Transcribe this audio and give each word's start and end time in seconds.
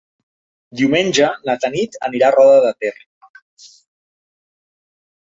Diumenge 0.79 1.27
na 1.49 1.55
Tanit 1.65 1.97
anirà 2.07 2.29
a 2.29 2.33
Roda 2.35 2.55
de 2.63 2.71
Ter. 2.79 2.93